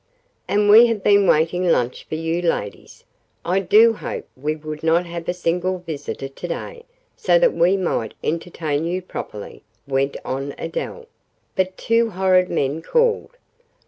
"And 0.47 0.67
we 0.67 0.87
have 0.87 1.03
been 1.03 1.27
waiting 1.27 1.67
lunch 1.67 2.05
for 2.05 2.15
you 2.15 2.41
ladies. 2.41 3.03
I 3.45 3.59
did 3.59 3.97
hope 3.97 4.27
we 4.35 4.55
would 4.55 4.81
not 4.81 5.05
have 5.05 5.29
a 5.29 5.33
single 5.35 5.77
visitor 5.77 6.27
to 6.27 6.47
day, 6.47 6.85
so 7.15 7.37
that 7.37 7.53
we 7.53 7.77
might 7.77 8.15
entertain 8.23 8.85
you 8.85 9.03
properly," 9.03 9.61
went 9.87 10.17
on 10.25 10.55
Adele, 10.57 11.05
"but 11.55 11.77
two 11.77 12.09
horrid 12.09 12.49
men 12.49 12.81
called. 12.81 13.37